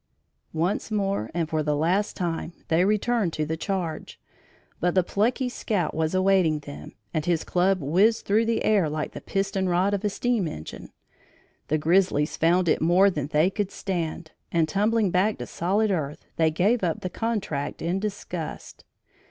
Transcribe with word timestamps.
Once 0.55 0.89
more 0.89 1.29
and 1.31 1.47
for 1.47 1.61
the 1.61 1.75
last 1.75 2.15
time, 2.17 2.53
they 2.69 2.83
returned 2.83 3.31
to 3.31 3.45
the 3.45 3.55
charge, 3.55 4.19
but 4.79 4.95
the 4.95 5.03
plucky 5.03 5.47
scout 5.47 5.93
was 5.93 6.15
awaiting 6.15 6.57
them, 6.61 6.93
and 7.13 7.25
his 7.27 7.43
club 7.43 7.79
whizzed 7.83 8.25
through 8.25 8.43
the 8.43 8.65
air 8.65 8.89
like 8.89 9.11
the 9.11 9.21
piston 9.21 9.69
rod 9.69 9.93
of 9.93 10.03
a 10.03 10.09
steam 10.09 10.47
engine. 10.47 10.89
The 11.67 11.77
grizzlies 11.77 12.35
found 12.35 12.67
it 12.67 12.81
more 12.81 13.11
than 13.11 13.27
they 13.27 13.51
could 13.51 13.69
stand, 13.69 14.31
and 14.51 14.67
tumbling 14.67 15.11
back 15.11 15.37
to 15.37 15.45
solid 15.45 15.91
earth 15.91 16.25
they 16.35 16.49
gave 16.49 16.83
up 16.83 17.01
the 17.01 17.09
contract 17.11 17.79
in 17.79 17.99
disgust. 17.99 18.83